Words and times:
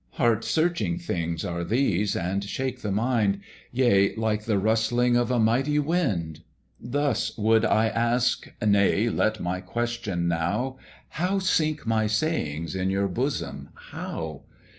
"Heart 0.13 0.43
searching 0.43 0.97
things 0.97 1.45
are 1.45 1.63
these, 1.63 2.15
and 2.15 2.43
shake 2.43 2.81
the 2.81 2.91
mind, 2.91 3.39
Yea, 3.71 4.15
like 4.15 4.45
the 4.45 4.57
rustling 4.57 5.15
of 5.15 5.29
a 5.29 5.37
mighty 5.37 5.77
wind. 5.77 6.41
"Thus 6.79 7.37
would 7.37 7.63
I 7.63 7.85
ask: 7.87 8.51
'Nay, 8.65 9.09
let 9.09 9.39
me 9.39 9.61
question 9.61 10.27
now, 10.27 10.77
How 11.09 11.37
sink 11.37 11.85
my 11.85 12.07
sayings 12.07 12.73
in 12.73 12.89
your 12.89 13.07
bosoms? 13.07 13.69
how? 13.91 14.41